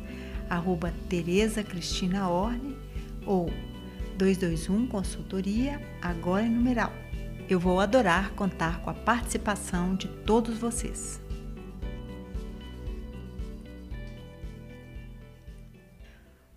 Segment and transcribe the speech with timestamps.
[0.50, 2.77] arroba Tereza Cristina Orne
[3.24, 3.48] ou
[4.18, 6.92] 221 Consultoria, agora em numeral.
[7.48, 11.23] Eu vou adorar contar com a participação de todos vocês.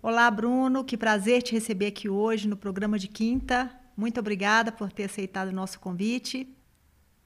[0.02, 3.70] Olá, Bruno, que prazer te receber aqui hoje no programa de quinta.
[3.96, 6.52] Muito obrigada por ter aceitado o nosso convite.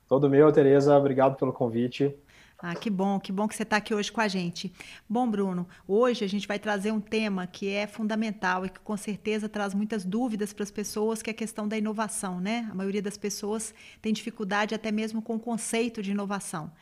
[0.06, 2.14] Todo meu, Tereza, obrigado pelo convite.
[2.60, 4.72] Ah, que bom, que bom que você está aqui hoje com a gente.
[5.08, 8.96] Bom, Bruno, hoje a gente vai trazer um tema que é fundamental e que com
[8.96, 12.66] certeza traz muitas dúvidas para as pessoas, que é a questão da inovação, né?
[12.68, 16.72] A maioria das pessoas tem dificuldade até mesmo com o conceito de inovação.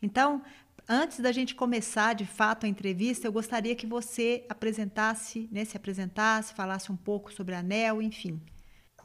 [0.00, 0.40] Então,
[0.88, 5.76] antes da gente começar de fato a entrevista, eu gostaria que você apresentasse, né, se
[5.76, 8.40] apresentasse, falasse um pouco sobre a ANEL, enfim.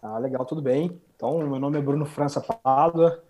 [0.02, 0.98] Ah, legal, tudo bem.
[1.14, 3.22] Então, meu nome é Bruno França Pádua,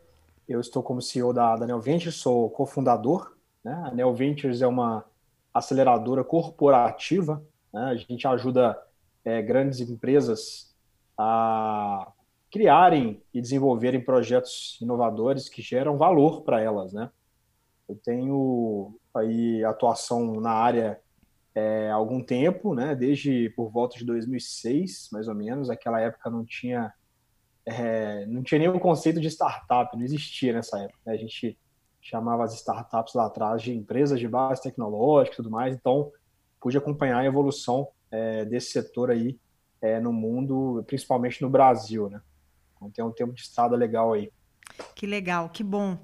[0.52, 3.36] eu estou como CEO da, da Neo Ventures, sou cofundador.
[3.64, 3.74] Né?
[3.86, 5.06] A Neo Ventures é uma
[5.54, 7.44] aceleradora corporativa.
[7.74, 7.82] Né?
[7.82, 8.80] A gente ajuda
[9.24, 10.74] é, grandes empresas
[11.18, 12.12] a
[12.52, 17.10] criarem e desenvolverem projetos inovadores que geram valor para elas, né?
[17.88, 21.00] Eu tenho aí atuação na área
[21.56, 22.96] é, há algum tempo, né?
[22.96, 25.70] Desde por volta de 2006, mais ou menos.
[25.70, 26.94] Aquela época não tinha
[27.66, 31.00] é, não tinha nenhum conceito de startup, não existia nessa época.
[31.06, 31.14] Né?
[31.14, 31.58] A gente
[32.02, 36.12] chamava as startups lá atrás de empresas de base tecnológica e tudo mais, então
[36.60, 39.40] pude acompanhar a evolução é, desse setor aí
[39.82, 42.22] é, no mundo, principalmente no Brasil, né?
[42.76, 44.32] Então tem um tempo de estrada legal aí.
[44.96, 45.98] Que legal, que bom.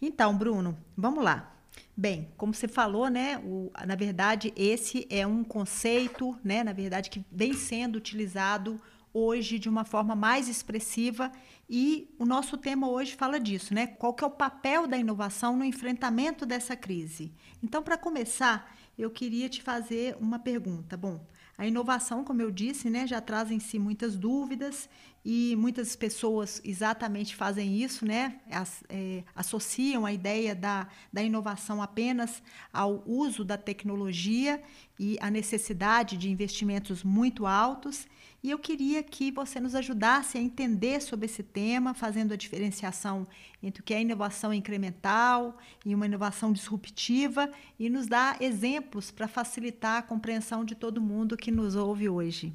[0.00, 1.54] Então, Bruno, vamos lá.
[1.96, 7.08] Bem, como você falou, né, o, na verdade esse é um conceito, né, na verdade
[7.08, 8.80] que vem sendo utilizado
[9.14, 11.30] hoje de uma forma mais expressiva
[11.70, 13.86] e o nosso tema hoje fala disso, né?
[13.86, 17.32] Qual que é o papel da inovação no enfrentamento dessa crise?
[17.62, 20.96] Então, para começar, eu queria te fazer uma pergunta.
[20.96, 21.24] Bom,
[21.56, 24.88] a inovação, como eu disse, né, já traz em si muitas dúvidas
[25.24, 28.40] e muitas pessoas exatamente fazem isso, né?
[28.50, 34.62] As, é, associam a ideia da, da inovação apenas ao uso da tecnologia
[34.98, 38.06] e a necessidade de investimentos muito altos.
[38.42, 43.26] E eu queria que você nos ajudasse a entender sobre esse tema, fazendo a diferenciação
[43.62, 45.56] entre o que é inovação incremental
[45.86, 51.38] e uma inovação disruptiva, e nos dar exemplos para facilitar a compreensão de todo mundo
[51.38, 52.54] que nos ouve hoje.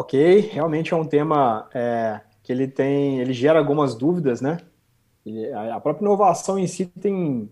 [0.00, 4.58] Ok, realmente é um tema é, que ele tem, ele gera algumas dúvidas, né?
[5.26, 7.50] Ele, a própria inovação em si tem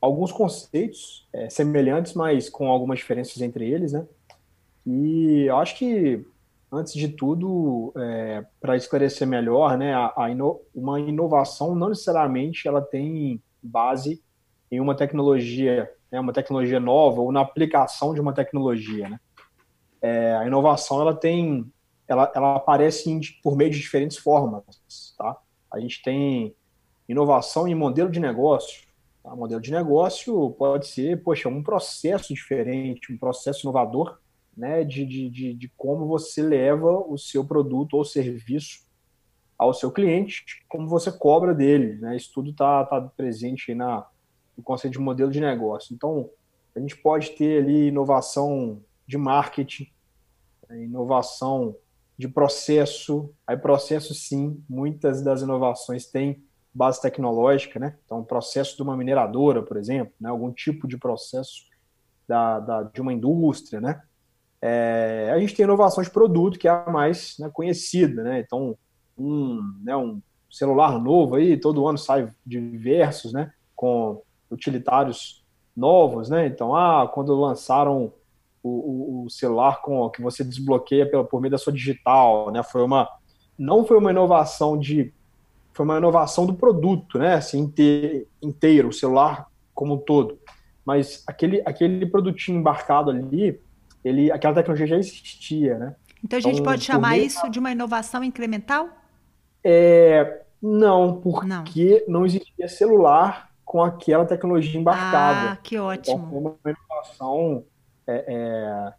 [0.00, 4.06] alguns conceitos é, semelhantes, mas com algumas diferenças entre eles, né?
[4.86, 6.24] E eu acho que
[6.70, 12.68] antes de tudo, é, para esclarecer melhor, né, a, a ino uma inovação não necessariamente
[12.68, 14.22] ela tem base
[14.70, 19.08] em uma tecnologia, né, uma tecnologia nova ou na aplicação de uma tecnologia.
[19.08, 19.20] Né?
[20.00, 21.68] É, a inovação ela tem,
[22.08, 24.64] ela, ela aparece em, por meio de diferentes formas.
[25.16, 25.36] Tá?
[25.70, 26.54] A gente tem
[27.08, 28.88] inovação em modelo de negócio.
[29.22, 29.36] Tá?
[29.36, 34.18] Modelo de negócio pode ser, poxa, um processo diferente, um processo inovador
[34.56, 38.88] né, de, de, de, de como você leva o seu produto ou serviço
[39.56, 41.96] ao seu cliente, como você cobra dele.
[41.96, 42.16] Né?
[42.16, 44.06] Isso tudo está tá presente na,
[44.56, 45.94] no conceito de modelo de negócio.
[45.94, 46.30] Então,
[46.74, 49.88] a gente pode ter ali inovação de marketing,
[50.68, 50.84] né?
[50.84, 51.76] inovação
[52.18, 53.32] de processo.
[53.46, 56.42] Aí, processo, sim, muitas das inovações têm
[56.74, 57.96] base tecnológica, né?
[58.04, 60.28] Então, processo de uma mineradora, por exemplo, né?
[60.28, 61.62] algum tipo de processo
[62.26, 64.02] da, da, de uma indústria, né?
[64.60, 68.40] É, a gente tem inovação de produto, que é a mais né, conhecida, né?
[68.40, 68.76] Então,
[69.16, 70.20] um, né, um
[70.50, 73.52] celular novo aí, todo ano sai diversos, né?
[73.74, 74.20] Com
[74.50, 75.44] utilitários
[75.76, 76.46] novos, né?
[76.46, 78.12] Então, ah, quando lançaram
[78.62, 82.62] o, o, o celular com que você desbloqueia pela, por meio da sua digital, né?
[82.62, 83.08] Foi uma,
[83.58, 85.12] não foi uma inovação de,
[85.72, 87.34] foi uma inovação do produto, né?
[87.34, 90.38] Assim, inteiro, inteiro o celular como um todo.
[90.84, 93.60] Mas aquele, aquele produtinho embarcado ali,
[94.04, 95.94] ele, aquela tecnologia já existia, né?
[96.24, 97.24] Então a gente então, pode chamar meio...
[97.24, 98.88] isso de uma inovação incremental?
[99.62, 102.20] É, não, porque não.
[102.20, 105.52] não existia celular com aquela tecnologia embarcada.
[105.52, 106.16] Ah, que ótimo.
[106.16, 107.64] Então foi uma inovação
[108.08, 108.92] é, é,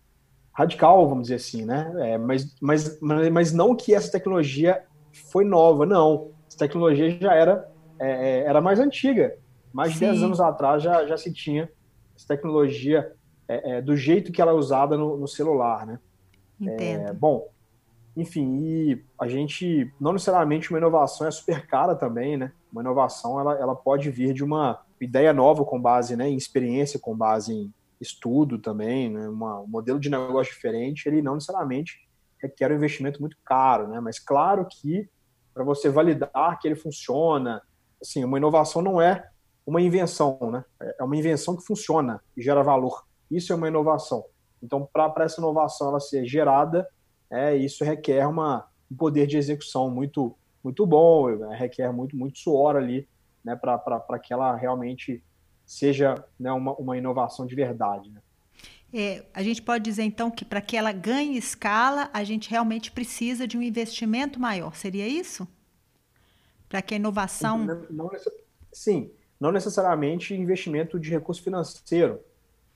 [0.53, 1.91] radical, vamos dizer assim, né?
[1.97, 4.83] É, mas, mas, mas não que essa tecnologia
[5.31, 6.31] foi nova, não.
[6.47, 7.69] Essa tecnologia já era,
[7.99, 9.35] é, é era mais antiga.
[9.73, 11.69] Mais de 10 anos atrás já, já se tinha
[12.15, 13.11] essa tecnologia
[13.47, 15.99] é, do jeito que ela é usada no, no celular, né?
[16.59, 17.07] Entendo.
[17.07, 17.49] É, bom,
[18.15, 22.51] enfim, e a gente, não necessariamente uma inovação é super cara também, né?
[22.71, 26.99] Uma inovação, ela, ela pode vir de uma ideia nova com base né, em experiência,
[26.99, 29.27] com base em estudo também, né?
[29.27, 32.07] Uma, um modelo de negócio diferente, ele não necessariamente
[32.41, 33.99] requer um investimento muito caro, né?
[33.99, 35.09] Mas claro que
[35.53, 37.61] para você validar que ele funciona,
[38.01, 39.29] assim, uma inovação não é
[39.65, 40.63] uma invenção, né?
[40.99, 43.05] É uma invenção que funciona e gera valor.
[43.29, 44.25] Isso é uma inovação.
[44.63, 46.87] Então, para essa inovação ela ser gerada,
[47.29, 52.75] é, isso requer uma, um poder de execução muito muito bom, requer muito muito suor
[52.75, 53.07] ali,
[53.43, 55.23] né, para que ela realmente
[55.69, 58.09] seja né, uma, uma inovação de verdade.
[58.09, 58.21] Né?
[58.91, 62.91] É, a gente pode dizer então que para que ela ganhe escala, a gente realmente
[62.91, 64.75] precisa de um investimento maior.
[64.75, 65.47] Seria isso?
[66.67, 67.59] Para que a inovação.
[67.59, 68.11] Não, não,
[68.73, 72.19] sim, não necessariamente investimento de recurso financeiro.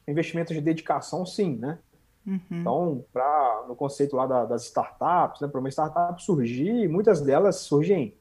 [0.07, 1.79] Investimento de dedicação, sim, né?
[2.27, 2.41] Uhum.
[2.51, 7.55] Então, pra, no conceito lá da, das startups, né, para uma startup surgir, muitas delas
[7.57, 8.13] surgem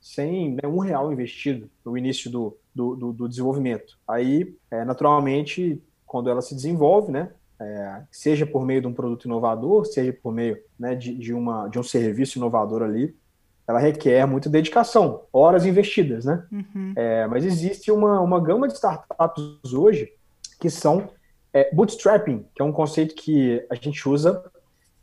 [0.00, 3.98] sem né, um real investido no início do, do, do, do desenvolvimento.
[4.06, 9.24] Aí, é, naturalmente, quando ela se desenvolve, né, é, seja por meio de um produto
[9.24, 13.16] inovador, seja por meio né, de, de, uma, de um serviço inovador ali,
[13.66, 16.44] ela requer muita dedicação, horas investidas, né?
[16.52, 16.92] Uhum.
[16.94, 20.12] É, mas existe uma, uma gama de startups hoje
[20.60, 21.08] que são
[21.52, 24.44] é, bootstrapping, que é um conceito que a gente usa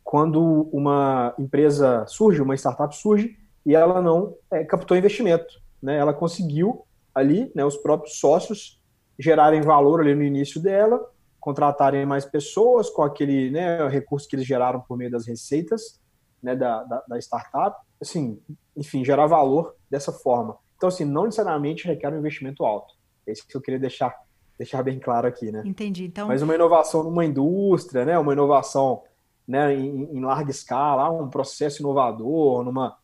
[0.01, 5.61] quando uma empresa surge, uma startup surge, e ela não é, captou investimento.
[5.81, 5.97] Né?
[5.97, 8.81] Ela conseguiu ali, né, os próprios sócios
[9.19, 10.99] gerarem valor ali no início dela,
[11.39, 15.99] contratarem mais pessoas com aquele né, recurso que eles geraram por meio das receitas
[16.41, 18.39] né, da, da, da startup, assim,
[18.75, 20.57] enfim, gerar valor dessa forma.
[20.75, 22.93] Então, assim, não necessariamente requer um investimento alto.
[23.27, 24.13] É isso que eu queria deixar
[24.57, 25.63] deixar bem claro aqui, né?
[25.65, 26.05] Entendi.
[26.05, 26.27] Então...
[26.27, 28.17] Mas uma inovação numa indústria, né?
[28.19, 29.01] Uma inovação
[29.47, 32.97] né, em, em larga escala, um processo inovador, numa,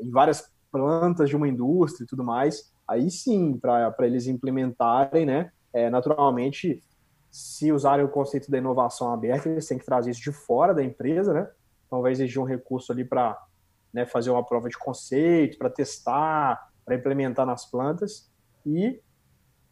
[0.00, 5.50] em várias plantas de uma indústria e tudo mais, aí sim, para eles implementarem, né?
[5.72, 6.82] É, naturalmente,
[7.30, 10.82] se usarem o conceito da inovação aberta, eles têm que trazer isso de fora da
[10.82, 11.50] empresa, né?
[11.86, 13.38] Então vai exigir um recurso ali para
[13.92, 18.30] né, fazer uma prova de conceito, para testar, para implementar nas plantas.
[18.64, 19.00] E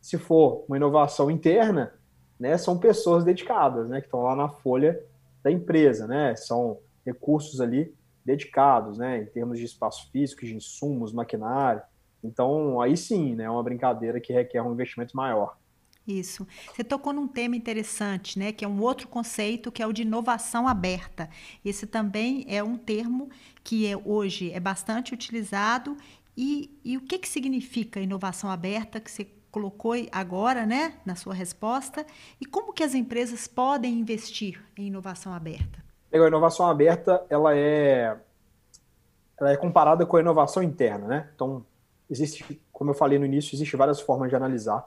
[0.00, 1.94] se for uma inovação interna,
[2.38, 5.02] né, são pessoas dedicadas, né, que estão lá na folha
[5.42, 7.94] da empresa, né, são recursos ali
[8.24, 11.82] dedicados, né, em termos de espaço físico, de insumos, maquinário.
[12.24, 15.56] Então, aí sim, né, é uma brincadeira que requer um investimento maior.
[16.06, 16.46] Isso.
[16.74, 20.02] Você tocou num tema interessante, né, que é um outro conceito, que é o de
[20.02, 21.28] inovação aberta.
[21.64, 23.30] Esse também é um termo
[23.62, 25.96] que é, hoje é bastante utilizado.
[26.36, 31.32] E, e o que, que significa inovação aberta que você colocou agora, né, na sua
[31.32, 32.04] resposta,
[32.40, 35.82] e como que as empresas podem investir em inovação aberta?
[36.12, 38.16] Legal, a inovação aberta, ela é,
[39.38, 41.30] ela é comparada com a inovação interna, né?
[41.34, 41.64] Então,
[42.10, 44.84] existe, como eu falei no início, existe várias formas de analisar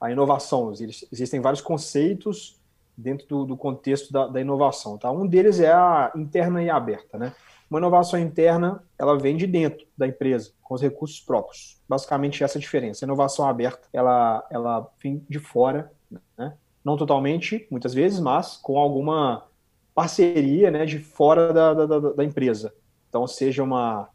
[0.00, 0.72] a inovação.
[1.12, 2.60] Existem vários conceitos
[2.96, 5.10] dentro do, do contexto da, da, inovação, tá?
[5.10, 7.34] Um deles é a interna e a aberta, né?
[7.68, 11.80] Uma inovação interna, ela vem de dentro da empresa, com os recursos próprios.
[11.88, 13.04] Basicamente essa é a diferença.
[13.04, 15.92] A inovação aberta, ela, ela vem de fora,
[16.38, 16.54] né?
[16.84, 19.44] não totalmente, muitas vezes, mas com alguma
[19.92, 22.72] parceria né, de fora da, da, da empresa.
[23.08, 24.08] Então, seja uma,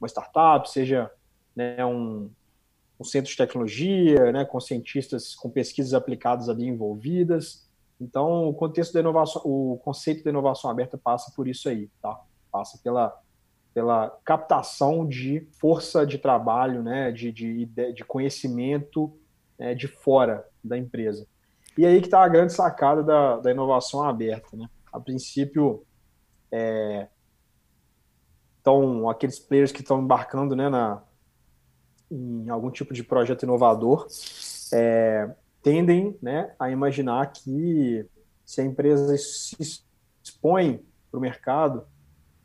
[0.00, 1.10] uma startup, seja
[1.54, 2.30] né, um,
[2.98, 7.68] um centro de tecnologia, né, com cientistas com pesquisas aplicadas ali envolvidas.
[8.00, 12.20] Então, o contexto da inovação, o conceito da inovação aberta passa por isso aí, tá?
[12.50, 13.16] passa pela,
[13.72, 19.16] pela captação de força de trabalho, né, de, de, de conhecimento
[19.58, 21.26] né, de fora da empresa.
[21.76, 24.56] E aí que está a grande sacada da, da inovação aberta.
[24.56, 24.68] Né?
[24.92, 25.84] A princípio,
[26.52, 27.08] é,
[28.60, 31.02] então, aqueles players que estão embarcando né, na,
[32.14, 34.06] em algum tipo de projeto inovador
[34.72, 35.30] é,
[35.62, 38.06] tendem né, a imaginar que
[38.44, 39.84] se a empresa se
[40.22, 41.86] expõe para o mercado,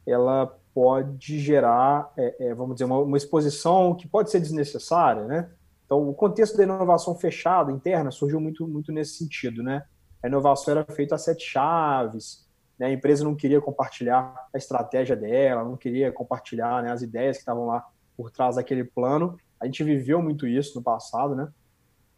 [0.05, 5.49] ela pode gerar, é, é, vamos dizer, uma, uma, exposição que pode ser desnecessária, né?
[5.85, 9.83] Então, o contexto da inovação fechada, interna, surgiu muito, muito nesse sentido, né?
[10.23, 12.47] A inovação era feita a sete chaves,
[12.77, 12.87] né?
[12.87, 17.41] a empresa não queria compartilhar a estratégia dela, não queria compartilhar né, as ideias que
[17.41, 17.85] estavam lá
[18.15, 19.37] por trás daquele plano.
[19.59, 21.49] A gente viveu muito isso no passado, né?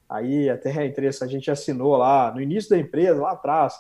[0.10, 3.74] Aí até é interessante, a gente assinou lá, no início da empresa, lá atrás,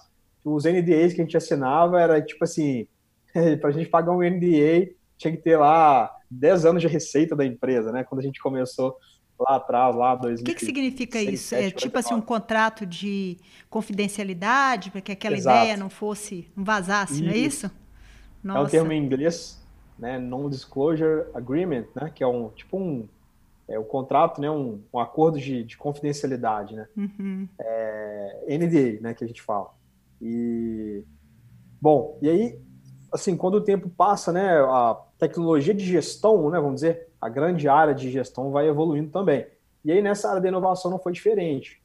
[0.43, 2.87] os NDAs que a gente assinava era tipo assim,
[3.59, 7.45] para a gente pagar um NDA tinha que ter lá 10 anos de receita da
[7.45, 8.03] empresa, né?
[8.03, 8.97] Quando a gente começou
[9.39, 10.41] lá atrás, lá 2000.
[10.41, 11.49] O que, que significa 6, isso?
[11.49, 13.37] 7, é tipo assim um contrato de
[13.69, 15.57] confidencialidade para que aquela Exato.
[15.57, 17.23] ideia não fosse, não vazasse, isso.
[17.23, 17.71] não é isso?
[18.43, 18.59] Nossa.
[18.59, 19.61] É um termo em inglês,
[19.97, 20.17] né?
[20.17, 22.11] Non-disclosure agreement, né?
[22.13, 23.07] Que é um tipo um
[23.71, 24.49] é o contrato, né?
[24.49, 26.87] Um, um acordo de, de confidencialidade, né?
[26.95, 27.47] Uhum.
[27.59, 29.13] É, NDA, né?
[29.13, 29.71] Que a gente fala.
[30.21, 31.03] E
[31.81, 32.59] bom, e aí
[33.11, 37.67] assim, quando o tempo passa, né, a tecnologia de gestão, né, vamos dizer, a grande
[37.67, 39.45] área de gestão vai evoluindo também.
[39.83, 41.81] E aí nessa área da inovação não foi diferente.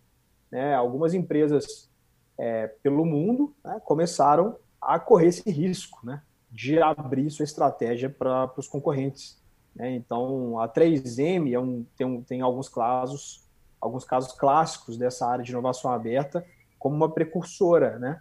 [0.51, 0.75] Né?
[0.75, 1.91] Algumas empresas
[2.39, 8.53] é, pelo mundo né, começaram a correr esse risco, né, de abrir sua estratégia para
[8.57, 9.43] os concorrentes.
[9.77, 9.95] Né?
[9.95, 13.47] Então a 3M é um, tem, um, tem alguns casos,
[13.81, 16.45] alguns casos clássicos dessa área de inovação aberta
[16.79, 18.21] como uma precursora, né?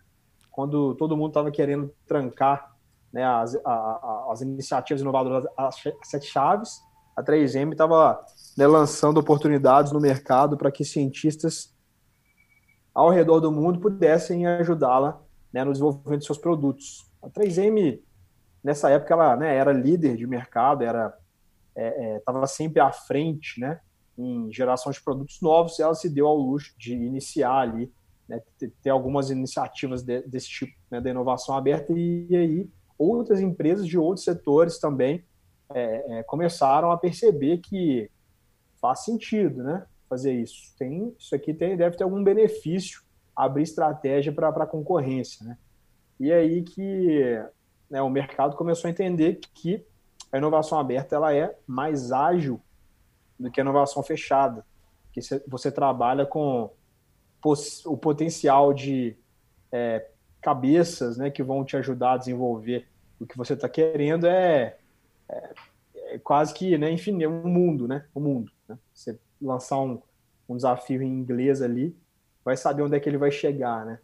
[0.51, 2.75] Quando todo mundo estava querendo trancar
[3.11, 6.81] né, as, a, as iniciativas inovadoras, as sete chaves,
[7.15, 8.25] a 3M estava
[8.57, 11.73] né, lançando oportunidades no mercado para que cientistas
[12.93, 15.21] ao redor do mundo pudessem ajudá-la
[15.51, 17.09] né, no desenvolvimento de seus produtos.
[17.21, 17.99] A 3M,
[18.63, 21.17] nessa época, ela né, era líder de mercado, era
[21.75, 23.79] estava é, é, sempre à frente né,
[24.17, 27.91] em geração de produtos novos, e ela se deu ao luxo de iniciar ali,
[28.27, 28.41] né,
[28.81, 33.85] ter, algumas iniciativas de, desse tipo, né, da inovação aberta, e, e aí outras empresas
[33.85, 35.23] de outros setores também
[35.73, 38.09] é, é, começaram a perceber que
[38.79, 39.85] faz sentido, né?
[40.07, 40.75] Fazer isso.
[40.77, 43.01] Tem, isso aqui tem, deve ter algum benefício
[43.35, 45.57] abrir estratégia para a concorrência, né?
[46.19, 47.43] E aí que
[47.89, 49.85] né, o mercado começou a entender que
[50.35, 52.61] a inovação aberta ela é mais ágil
[53.39, 54.65] do que a inovação fechada,
[55.11, 56.69] que você trabalha com
[57.85, 59.15] o potencial de
[59.71, 60.09] é,
[60.41, 62.87] cabeças né, que vão te ajudar a desenvolver
[63.19, 64.77] o que você está querendo é,
[65.29, 65.53] é,
[65.95, 68.05] é, quase que, né, enfim, é um mundo, né?
[68.15, 68.51] Um mundo.
[68.67, 68.77] Né?
[68.93, 70.01] Você lançar um,
[70.49, 71.95] um desafio em inglês ali,
[72.43, 73.99] vai saber onde é que ele vai chegar, né?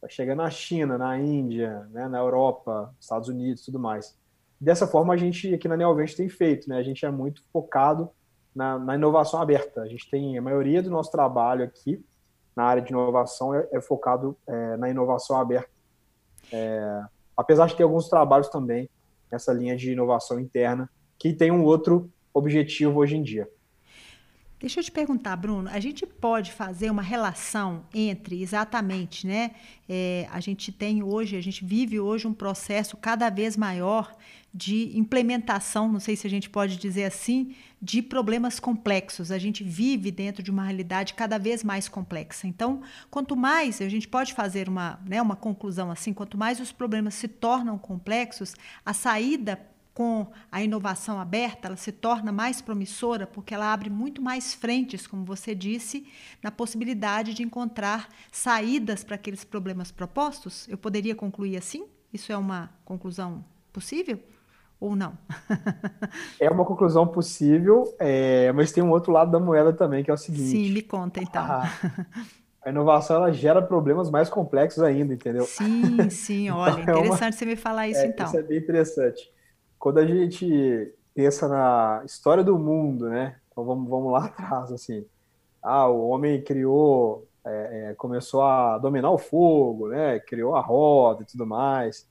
[0.00, 4.16] Vai chegar na China, na Índia, né, na Europa, Estados Unidos, tudo mais.
[4.60, 6.78] Dessa forma, a gente aqui na Neovent tem feito, né?
[6.78, 8.10] A gente é muito focado
[8.54, 9.82] na, na, inovação aberta.
[9.82, 12.04] A gente tem a maioria do nosso trabalho aqui
[12.56, 15.70] na área de inovação é, é focado é, na inovação aberta.
[16.52, 17.02] É,
[17.36, 18.90] apesar de ter alguns trabalhos também
[19.30, 23.48] nessa linha de inovação interna, que tem um outro objetivo hoje em dia.
[24.60, 29.52] Deixa eu te perguntar, Bruno, a gente pode fazer uma relação entre exatamente, né?
[29.88, 34.16] É, a gente tem hoje, a gente vive hoje um processo cada vez maior
[34.52, 39.30] de implementação, não sei se a gente pode dizer assim, de problemas complexos.
[39.30, 42.48] A gente vive dentro de uma realidade cada vez mais complexa.
[42.48, 46.72] Então, quanto mais a gente pode fazer uma, né, uma conclusão assim, quanto mais os
[46.72, 49.60] problemas se tornam complexos, a saída
[49.98, 55.08] com a inovação aberta, ela se torna mais promissora porque ela abre muito mais frentes,
[55.08, 56.06] como você disse,
[56.40, 60.68] na possibilidade de encontrar saídas para aqueles problemas propostos.
[60.68, 61.84] Eu poderia concluir assim?
[62.12, 64.20] Isso é uma conclusão possível?
[64.80, 65.18] ou não?
[66.38, 70.14] é uma conclusão possível, é, mas tem um outro lado da moeda também, que é
[70.14, 70.50] o seguinte.
[70.50, 71.42] Sim, me conta então.
[71.42, 71.68] A,
[72.64, 75.44] a inovação ela gera problemas mais complexos ainda, entendeu?
[75.44, 78.26] Sim, sim, então, olha, então, interessante é uma, você me falar isso é, então.
[78.26, 79.36] Isso é bem interessante.
[79.78, 83.36] Quando a gente pensa na história do mundo, né?
[83.50, 85.04] Então vamos, vamos lá atrás, assim.
[85.62, 90.20] Ah, o homem criou, é, é começou a dominar o fogo, né?
[90.20, 92.06] Criou a roda e tudo mais.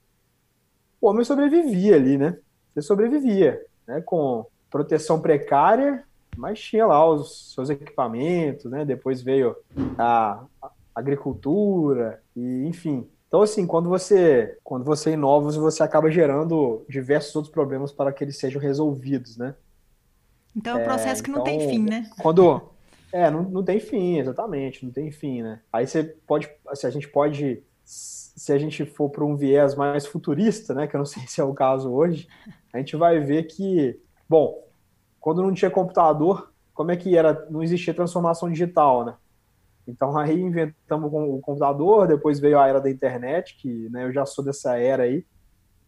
[1.00, 2.38] O homem sobrevivia ali, né?
[2.74, 4.02] você sobrevivia, né?
[4.02, 6.04] Com proteção precária,
[6.36, 8.86] mas tinha lá os seus equipamentos, né?
[8.86, 9.56] Depois veio
[9.98, 10.46] a
[10.94, 13.08] agricultura e enfim.
[13.28, 18.24] Então assim, quando você quando você inova, você acaba gerando diversos outros problemas para que
[18.24, 19.56] eles sejam resolvidos, né?
[20.56, 22.10] Então é um processo é, que não então, tem fim, né?
[22.20, 22.62] Quando
[23.12, 25.60] é, não, não tem fim, exatamente, não tem fim, né?
[25.72, 30.06] Aí você pode, se a gente pode se a gente for para um viés mais
[30.06, 32.28] futurista, né, que eu não sei se é o caso hoje,
[32.72, 34.64] a gente vai ver que, bom,
[35.20, 37.48] quando não tinha computador, como é que era?
[37.50, 39.16] Não existia transformação digital, né?
[39.88, 44.26] Então aí inventamos o computador, depois veio a era da internet, que né, eu já
[44.26, 45.26] sou dessa era aí,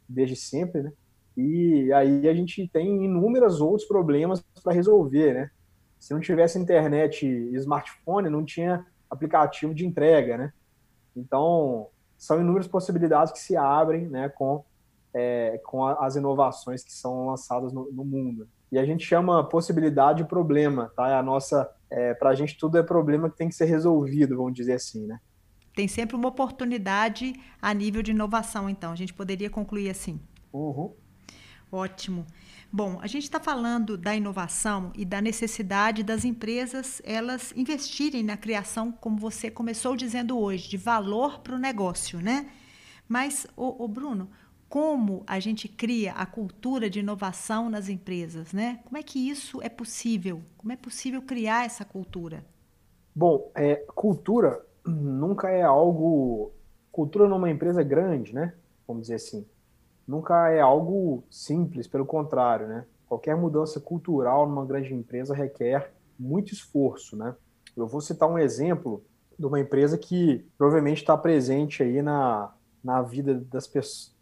[0.07, 0.91] desde sempre, né?
[1.35, 5.51] E aí a gente tem inúmeros outros problemas para resolver, né?
[5.97, 10.53] Se não tivesse internet e smartphone, não tinha aplicativo de entrega, né?
[11.15, 11.87] Então,
[12.17, 14.63] são inúmeras possibilidades que se abrem né, com,
[15.13, 18.47] é, com a, as inovações que são lançadas no, no, mundo.
[18.71, 21.09] E a gente chama possibilidade de problema, tá?
[21.09, 24.37] É a nossa, é, para a gente tudo é problema que tem que ser resolvido,
[24.37, 25.19] vamos dizer assim, né?
[25.79, 28.91] tem sempre uma oportunidade a nível de inovação, então.
[28.91, 30.19] A gente poderia concluir assim.
[30.51, 30.93] Uhum.
[31.71, 32.25] Ótimo.
[32.69, 38.35] Bom, a gente está falando da inovação e da necessidade das empresas elas investirem na
[38.35, 42.49] criação, como você começou dizendo hoje, de valor para o negócio, né?
[43.07, 44.29] Mas, o Bruno,
[44.69, 48.79] como a gente cria a cultura de inovação nas empresas, né?
[48.85, 50.41] Como é que isso é possível?
[50.57, 52.45] Como é possível criar essa cultura?
[53.13, 56.51] Bom, é, cultura nunca é algo.
[56.91, 58.53] Cultura numa empresa grande, né?
[58.87, 59.45] Vamos dizer assim
[60.09, 62.83] nunca é algo simples, pelo contrário, né?
[63.07, 67.35] Qualquer mudança cultural numa grande empresa requer muito esforço, né?
[67.77, 69.03] Eu vou citar um exemplo
[69.37, 72.51] de uma empresa que provavelmente está presente aí na,
[72.83, 74.15] na vida das pessoas,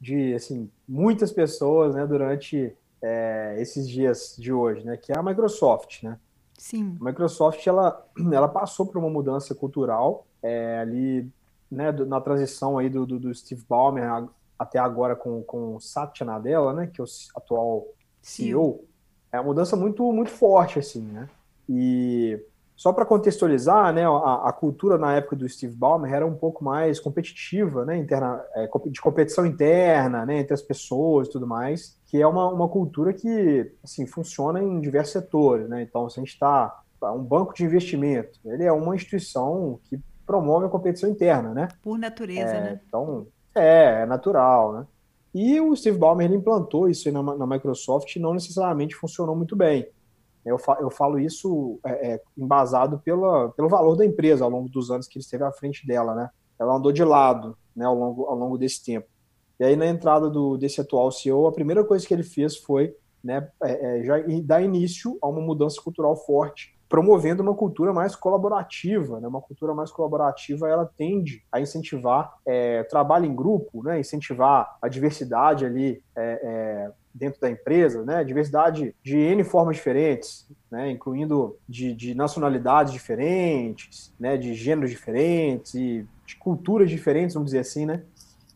[0.00, 5.22] de assim, muitas pessoas, né, durante é, esses dias de hoje, né, que é a
[5.22, 6.18] Microsoft, né?
[6.58, 6.96] Sim.
[7.00, 11.30] A Microsoft ela, ela passou por uma mudança cultural é, ali,
[11.70, 16.24] né, na transição aí do, do, do Steve Ballmer até agora com, com o Satya
[16.24, 17.86] Nadella, né, que é o atual
[18.22, 18.86] CEO, Sim.
[19.32, 21.28] é uma mudança muito, muito forte, assim, né?
[21.68, 22.40] E
[22.76, 26.64] só para contextualizar, né, a, a, cultura na época do Steve Ballmer era um pouco
[26.64, 31.98] mais competitiva, né, interna, é, de competição interna, né, entre as pessoas e tudo mais,
[32.06, 36.22] que é uma, uma cultura que, assim, funciona em diversos setores, né, então se a
[36.22, 41.52] gente está um banco de investimento, ele é uma instituição que promove a competição interna,
[41.52, 41.68] né?
[41.82, 42.80] Por natureza, é, né?
[42.88, 44.86] Então, é, é natural, né?
[45.34, 49.56] E o Steve Ballmer ele implantou isso na, na Microsoft e não necessariamente funcionou muito
[49.56, 49.86] bem.
[50.44, 54.68] Eu, fa eu falo isso é, é, embasado pela, pelo valor da empresa ao longo
[54.68, 56.30] dos anos que ele esteve à frente dela, né?
[56.58, 59.08] Ela andou de lado né, ao, longo, ao longo desse tempo.
[59.58, 62.94] E aí, na entrada do, desse atual CEO, a primeira coisa que ele fez foi
[63.22, 68.14] né, é, é já dar início a uma mudança cultural forte promovendo uma cultura mais
[68.14, 69.26] colaborativa, né?
[69.26, 73.98] Uma cultura mais colaborativa, ela tende a incentivar é, trabalho em grupo, né?
[73.98, 78.24] Incentivar a diversidade ali é, é, dentro da empresa, né?
[78.24, 80.90] Diversidade de N formas diferentes, né?
[80.90, 84.36] Incluindo de, de nacionalidades diferentes, né?
[84.36, 88.02] De gêneros diferentes e de culturas diferentes, vamos dizer assim, né?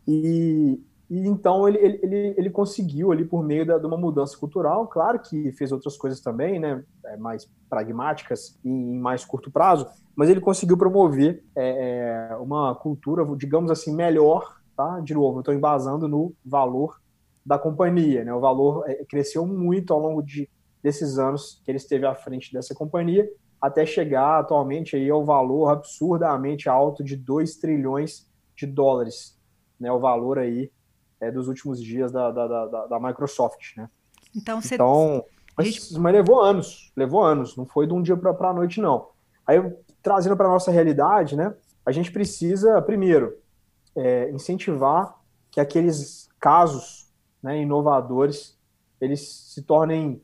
[0.07, 4.89] E, e então ele, ele, ele conseguiu ali por meio da, de uma mudança cultural,
[4.89, 9.87] claro que fez outras coisas também, né, é, mais pragmáticas e em mais curto prazo,
[10.17, 14.99] mas ele conseguiu promover é, é uma cultura, digamos assim, melhor, tá?
[15.01, 16.99] De novo, eu estou embasando no valor
[17.49, 18.35] da companhia, né?
[18.35, 20.47] O valor é, cresceu muito ao longo de,
[20.83, 23.27] desses anos que ele esteve à frente dessa companhia,
[23.59, 29.41] até chegar atualmente aí ao valor absurdamente alto de 2 trilhões de dólares,
[29.81, 29.91] né?
[29.91, 30.71] O valor aí
[31.19, 33.89] é, dos últimos dias da, da, da, da Microsoft, né?
[34.37, 34.75] Então, você...
[34.75, 35.25] então
[35.57, 39.09] mas, mas, levou anos, levou anos, não foi de um dia para a noite, não.
[39.47, 39.59] Aí,
[40.03, 43.35] trazendo para a nossa realidade, né, a gente precisa, primeiro,
[43.97, 45.19] é, incentivar
[45.51, 47.08] que aqueles casos
[47.43, 48.59] né, inovadores,
[49.01, 50.23] eles se tornem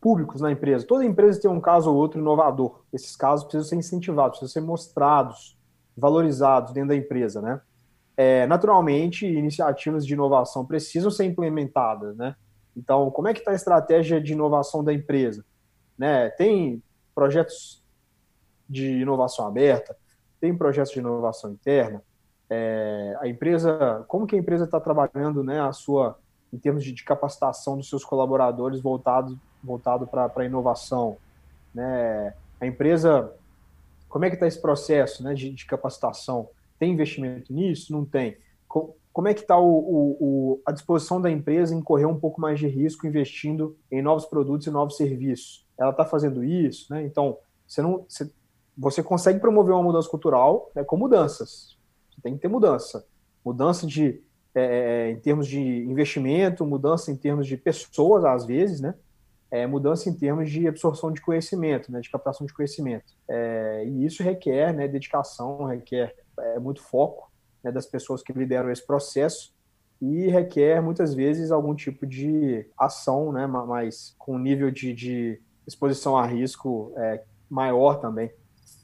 [0.00, 0.86] públicos na empresa.
[0.86, 2.82] Toda empresa tem um caso ou outro inovador.
[2.92, 5.58] Esses casos precisam ser incentivados, precisam ser mostrados,
[5.96, 7.60] valorizados dentro da empresa, né?
[8.16, 12.34] é, naturalmente, iniciativas de inovação precisam ser implementadas, né?
[12.74, 15.44] Então, como é que está a estratégia de inovação da empresa?
[15.98, 16.28] Né?
[16.30, 16.82] Tem
[17.14, 17.82] projetos
[18.68, 19.96] de inovação aberta,
[20.40, 22.02] tem projetos de inovação interna.
[22.50, 26.18] É, a empresa, como que a empresa está trabalhando, né, a sua,
[26.52, 31.16] em termos de, de capacitação dos seus colaboradores voltado voltado para a inovação,
[31.74, 32.34] né?
[32.60, 33.32] A empresa,
[34.08, 36.48] como é que está esse processo, né, de, de capacitação?
[36.78, 37.92] Tem investimento nisso?
[37.92, 38.38] Não tem.
[38.68, 39.56] Como é que está
[40.66, 44.66] a disposição da empresa em correr um pouco mais de risco investindo em novos produtos
[44.66, 45.66] e novos serviços?
[45.78, 47.04] Ela está fazendo isso, né?
[47.04, 48.30] Então, você não, você,
[48.76, 51.76] você consegue promover uma mudança cultural né, com mudanças.
[52.10, 53.06] Você tem que ter mudança.
[53.44, 54.22] Mudança de,
[54.56, 58.94] é, é em termos de investimento, mudança em termos de pessoas, às vezes, né?
[59.48, 63.14] É, mudança em termos de absorção de conhecimento, né, de captação de conhecimento.
[63.28, 67.30] É, e isso requer né, dedicação, requer é, muito foco
[67.62, 69.54] né, das pessoas que lideram esse processo
[70.02, 76.16] e requer muitas vezes algum tipo de ação, né, mas com nível de, de exposição
[76.16, 78.32] a risco é, maior também.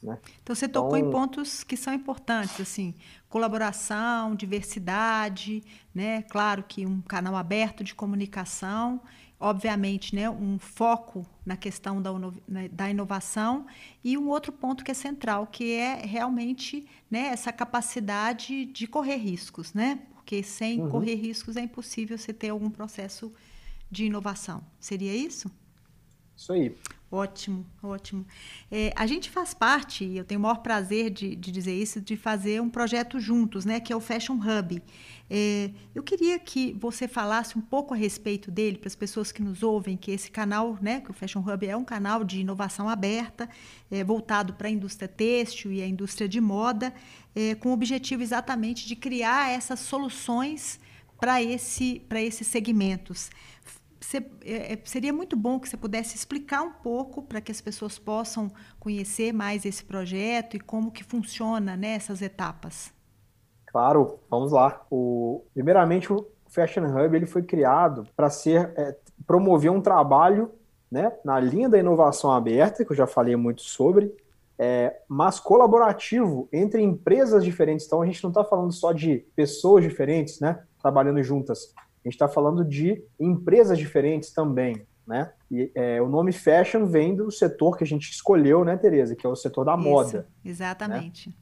[0.01, 0.17] Né?
[0.41, 2.93] Então você tocou então, em pontos que são importantes, assim,
[3.33, 6.21] colaboração, diversidade, né?
[6.29, 9.01] Claro que um canal aberto de comunicação
[9.39, 12.11] obviamente, né, um foco na questão da,
[12.47, 13.65] né, da inovação
[14.01, 19.17] e um outro ponto que é central, que é realmente né, essa capacidade de correr
[19.17, 19.99] riscos, né?
[20.13, 20.89] Porque sem uhum.
[20.89, 23.33] correr riscos é impossível você ter algum processo
[23.91, 24.63] de inovação.
[24.79, 25.51] Seria isso?
[26.37, 26.73] Isso aí.
[27.13, 28.25] Ótimo, ótimo.
[28.71, 32.01] É, a gente faz parte, e eu tenho o maior prazer de, de, dizer isso,
[32.01, 34.81] de fazer um projeto juntos, né, que é o Fashion Hub.
[35.29, 39.43] É, eu queria que você falasse um pouco a respeito dele para as pessoas que
[39.43, 42.89] nos ouvem, que esse canal, né, que o Fashion Hub é um canal de inovação
[42.89, 43.47] aberta,
[43.91, 46.91] é, voltado para a indústria têxtil e a indústria de moda,
[47.35, 50.79] é, com o objetivo exatamente de criar essas soluções
[51.19, 53.29] para esse, esses segmentos.
[54.43, 57.97] É, é, seria muito bom que você pudesse explicar um pouco para que as pessoas
[57.97, 62.93] possam conhecer mais esse projeto e como que funciona nessas né, etapas.
[63.67, 64.85] Claro, vamos lá.
[64.89, 70.51] O, primeiramente, o Fashion Hub ele foi criado para ser é, promover um trabalho
[70.91, 74.15] né, na linha da inovação aberta, que eu já falei muito sobre,
[74.59, 77.87] é, mas colaborativo entre empresas diferentes.
[77.87, 81.73] Então, a gente não está falando só de pessoas diferentes, né, trabalhando juntas.
[82.03, 85.31] A gente está falando de empresas diferentes também, né?
[85.49, 89.15] E é, o nome fashion vem do setor que a gente escolheu, né, Tereza?
[89.15, 90.27] Que é o setor da Isso, moda.
[90.43, 91.29] Exatamente.
[91.29, 91.35] Né?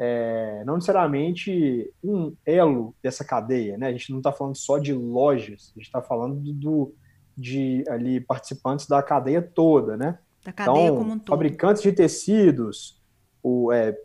[0.00, 3.88] É, não necessariamente um elo dessa cadeia, né?
[3.88, 6.94] A gente não está falando só de lojas, a gente está falando do,
[7.36, 10.18] de ali participantes da cadeia toda, né?
[10.44, 11.34] Da cadeia então, como um todo.
[11.34, 13.00] Fabricantes de tecidos,
[13.42, 13.96] o, é,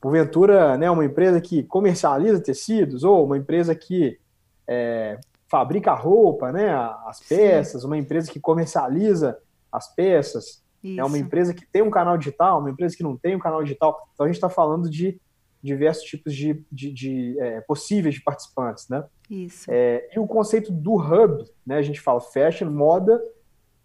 [0.00, 4.18] porventura, né, uma empresa que comercializa tecidos ou uma empresa que
[4.66, 5.18] é,
[5.50, 6.70] fabrica roupa, né,
[7.06, 7.86] as peças, Sim.
[7.88, 9.36] uma empresa que comercializa
[9.72, 11.00] as peças, Isso.
[11.00, 13.62] é uma empresa que tem um canal digital, uma empresa que não tem um canal
[13.62, 14.08] digital.
[14.14, 15.20] Então a gente está falando de
[15.62, 19.04] diversos tipos de, de, de é, possíveis de participantes, né?
[19.28, 19.66] Isso.
[19.68, 21.76] É, e o conceito do hub, né?
[21.76, 23.20] A gente fala fashion, moda,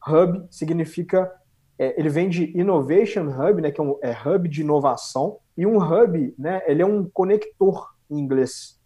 [0.07, 1.31] hub significa
[1.77, 3.71] é, ele vem de innovation hub, né?
[3.71, 6.61] Que é um é hub de inovação e um hub, né?
[6.65, 8.79] Ele é um conector em inglês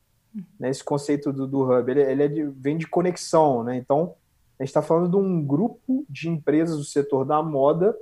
[0.59, 3.77] né, esse conceito do, do hub, ele, ele é de, vem de conexão, né?
[3.77, 4.15] Então,
[4.59, 7.95] a gente está falando de um grupo de empresas do setor da moda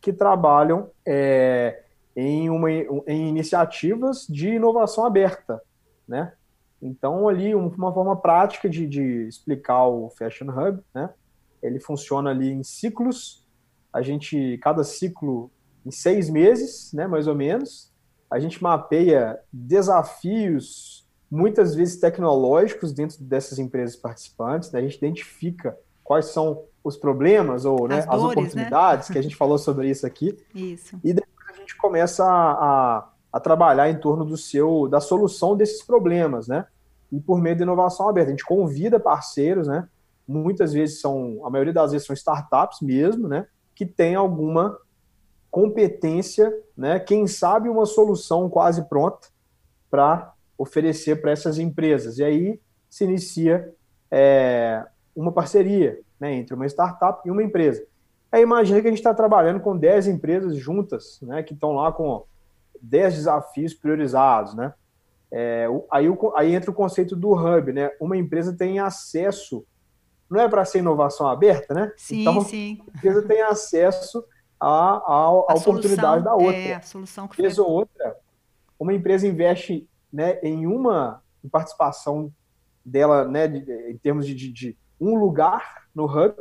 [0.00, 1.82] que trabalham é,
[2.14, 5.60] em, uma, em iniciativas de inovação aberta,
[6.06, 6.32] né?
[6.80, 11.10] Então, ali, uma forma prática de, de explicar o Fashion Hub, né?
[11.62, 13.46] Ele funciona ali em ciclos,
[13.92, 15.50] a gente, cada ciclo
[15.84, 17.92] em seis meses, né, mais ou menos,
[18.30, 20.93] a gente mapeia desafios
[21.34, 24.78] muitas vezes tecnológicos dentro dessas empresas participantes, né?
[24.78, 29.12] a gente identifica quais são os problemas ou né, as, dores, as, oportunidades, né?
[29.12, 30.38] que a gente falou sobre isso aqui.
[30.54, 30.96] Isso.
[31.02, 35.56] E depois a gente começa a, a, a, trabalhar em torno do seu, da solução
[35.56, 36.66] desses problemas, né?
[37.10, 38.28] E por meio da inovação aberta.
[38.28, 39.88] A gente convida parceiros, né?
[40.26, 43.46] Muitas vezes são, a maioria das vezes são startups mesmo, né?
[43.74, 44.78] Que tem alguma
[45.50, 47.00] competência, né?
[47.00, 49.28] Quem sabe uma solução quase pronta
[49.90, 52.18] para oferecer para essas empresas.
[52.18, 53.72] E aí se inicia
[54.10, 57.84] é, uma parceria né, entre uma startup e uma empresa.
[58.30, 61.92] Aí imagina que a gente está trabalhando com 10 empresas juntas, né, que estão lá
[61.92, 62.24] com
[62.80, 64.54] 10 desafios priorizados.
[64.54, 64.72] Né?
[65.30, 67.72] É, aí, aí entra o conceito do hub.
[67.72, 67.90] Né?
[68.00, 69.64] Uma empresa tem acesso,
[70.28, 71.92] não é para ser inovação aberta, né?
[71.96, 72.80] Sim, então, sim.
[72.92, 74.24] A empresa tem acesso
[74.58, 76.56] à, à, à oportunidade da outra.
[76.56, 78.16] É, a solução que Vez ou outra,
[78.78, 82.32] uma empresa investe né, em uma participação
[82.84, 86.36] dela, né, em termos de, de, de, um lugar no hub,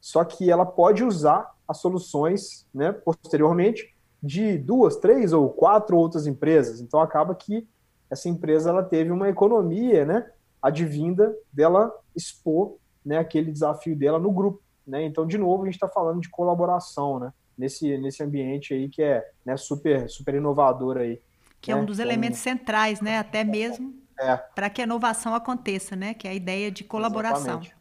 [0.00, 6.26] só que ela pode usar as soluções, né, posteriormente de duas, três ou quatro outras
[6.26, 6.80] empresas.
[6.80, 7.66] Então acaba que
[8.10, 10.28] essa empresa ela teve uma economia, né,
[10.60, 15.04] advinda dela expor, né, aquele desafio dela no grupo, né.
[15.04, 19.00] Então de novo a gente está falando de colaboração, né, nesse nesse ambiente aí que
[19.00, 21.20] é né, super super inovador aí
[21.62, 23.18] que é, é um dos elementos centrais, né?
[23.18, 24.36] Até mesmo é.
[24.36, 26.12] para que a inovação aconteça, né?
[26.12, 27.60] Que é a ideia de colaboração.
[27.60, 27.76] Exatamente.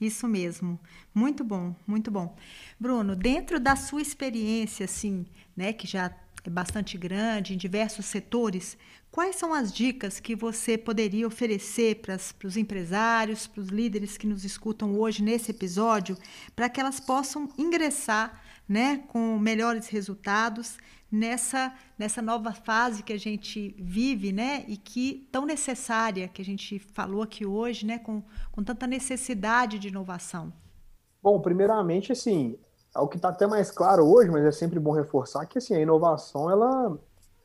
[0.00, 0.80] Isso mesmo.
[1.14, 2.34] Muito bom, muito bom.
[2.80, 6.10] Bruno, dentro da sua experiência, assim, né, que já
[6.44, 8.76] é bastante grande em diversos setores,
[9.10, 14.26] quais são as dicas que você poderia oferecer para os empresários, para os líderes que
[14.26, 16.16] nos escutam hoje nesse episódio,
[16.54, 20.78] para que elas possam ingressar né, com melhores resultados
[21.10, 24.64] nessa, nessa nova fase que a gente vive, né?
[24.66, 27.98] E que tão necessária, que a gente falou aqui hoje, né?
[27.98, 30.52] Com, com tanta necessidade de inovação.
[31.22, 32.58] Bom, primeiramente, assim,
[32.94, 35.74] é o que está até mais claro hoje, mas é sempre bom reforçar que assim,
[35.74, 36.98] a inovação, ela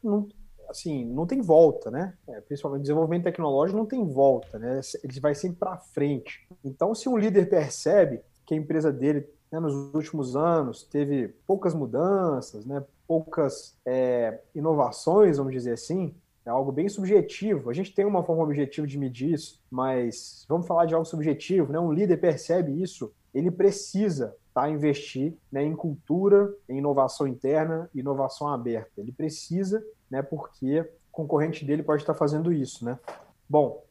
[0.03, 0.27] não,
[0.69, 2.13] assim, não tem volta, né?
[2.27, 4.79] É, principalmente desenvolvimento tecnológico não tem volta, né?
[5.03, 6.47] Ele vai sempre para frente.
[6.63, 11.73] Então, se um líder percebe que a empresa dele né, nos últimos anos teve poucas
[11.73, 17.69] mudanças, né, poucas é, inovações, vamos dizer assim, é algo bem subjetivo.
[17.69, 21.71] A gente tem uma forma objetiva de medir isso, mas vamos falar de algo subjetivo,
[21.71, 21.79] né?
[21.79, 28.47] Um líder percebe isso, ele precisa tá, investir né, em cultura, em inovação interna, inovação
[28.47, 28.91] aberta.
[28.97, 32.83] Ele precisa, né, porque o concorrente dele pode estar fazendo isso.
[32.83, 32.97] Né?
[33.47, 33.83] Bom,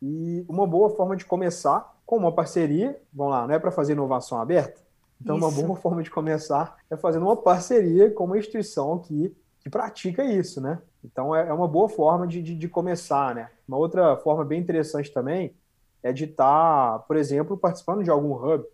[0.00, 3.94] e uma boa forma de começar com uma parceria, vamos lá, não é para fazer
[3.94, 4.85] inovação aberta?
[5.20, 5.46] Então, isso.
[5.46, 10.24] uma boa forma de começar é fazendo uma parceria com uma instituição que, que pratica
[10.24, 10.80] isso, né?
[11.04, 13.50] Então, é, é uma boa forma de, de, de começar, né?
[13.66, 15.54] Uma outra forma bem interessante também
[16.02, 18.64] é de estar, por exemplo, participando de algum hub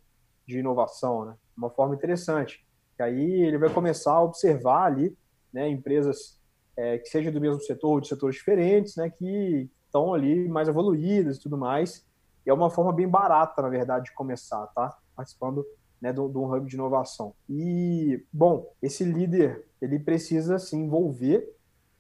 [0.47, 1.35] de inovação, né?
[1.57, 2.67] Uma forma interessante.
[2.99, 5.17] E aí ele vai começar a observar ali,
[5.53, 6.39] né, empresas
[6.77, 10.69] é, que sejam do mesmo setor ou de setores diferentes, né, que estão ali mais
[10.69, 12.07] evoluídas e tudo mais.
[12.47, 14.97] E é uma forma bem barata, na verdade, de começar, tá?
[15.15, 15.65] Participando
[16.03, 17.33] né, de, um hub de inovação.
[17.49, 21.49] E, bom, esse líder, ele precisa se envolver.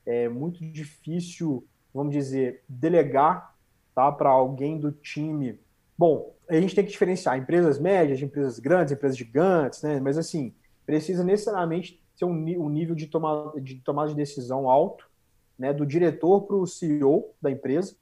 [0.04, 3.54] É muito difícil, vamos dizer, delegar
[3.94, 5.60] tá, para alguém do time.
[5.96, 10.00] Bom, a gente tem que diferenciar empresas médias empresas grandes, empresas gigantes, né?
[10.00, 10.52] Mas, assim,
[10.84, 15.08] precisa necessariamente ter um, um nível de tomada de, tomada de decisão alto,
[15.56, 17.94] né, do diretor para o CEO da empresa.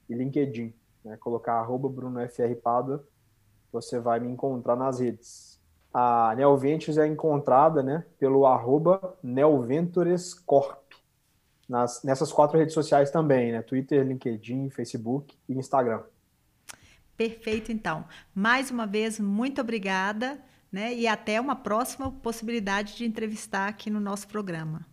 [0.09, 0.73] e LinkedIn.
[1.03, 1.17] Né?
[1.17, 2.55] Colocar arroba BrunoFR
[3.71, 5.59] você vai me encontrar nas redes.
[5.93, 10.87] A Neoventures é encontrada né, pelo arroba Neoventurescorp.
[11.67, 13.61] Nas, nessas quatro redes sociais também, né?
[13.61, 16.01] Twitter, LinkedIn, Facebook e Instagram.
[17.17, 18.05] Perfeito, então.
[18.33, 20.41] Mais uma vez, muito obrigada,
[20.71, 20.93] né?
[20.93, 24.85] E até uma próxima possibilidade de entrevistar aqui no nosso programa.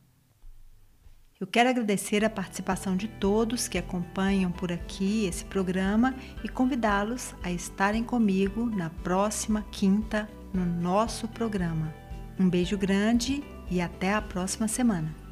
[1.45, 7.35] Eu quero agradecer a participação de todos que acompanham por aqui esse programa e convidá-los
[7.43, 11.95] a estarem comigo na próxima quinta no nosso programa.
[12.41, 15.24] Um beijo grande e até a próxima semana.